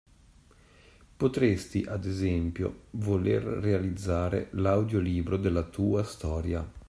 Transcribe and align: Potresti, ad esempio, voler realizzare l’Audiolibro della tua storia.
Potresti, 1.17 1.85
ad 1.87 2.05
esempio, 2.05 2.85
voler 2.93 3.43
realizzare 3.43 4.47
l’Audiolibro 4.53 5.37
della 5.37 5.61
tua 5.61 6.01
storia. 6.03 6.67